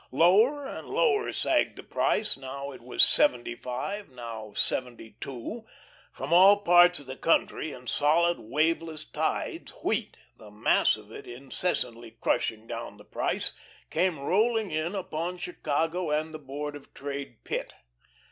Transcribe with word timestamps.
Lower 0.11 0.65
and 0.65 0.87
lower 0.89 1.31
sagged 1.31 1.75
the 1.75 1.83
price; 1.83 2.35
now 2.35 2.71
it 2.71 2.81
was 2.81 3.03
seventy 3.05 3.53
five, 3.53 4.09
now 4.09 4.51
seventy 4.55 5.15
two. 5.19 5.67
From 6.11 6.33
all 6.33 6.57
parts 6.61 6.97
of 6.97 7.05
the 7.05 7.15
country 7.15 7.71
in 7.71 7.85
solid, 7.85 8.39
waveless 8.39 9.05
tides 9.05 9.69
wheat 9.83 10.17
the 10.39 10.49
mass 10.49 10.97
of 10.97 11.11
it 11.11 11.27
incessantly 11.27 12.17
crushing 12.19 12.65
down 12.65 12.97
the 12.97 13.05
price 13.05 13.53
came 13.91 14.17
rolling 14.17 14.71
in 14.71 14.95
upon 14.95 15.37
Chicago 15.37 16.09
and 16.09 16.33
the 16.33 16.39
Board 16.39 16.75
of 16.75 16.95
Trade 16.95 17.43
Pit. 17.43 17.71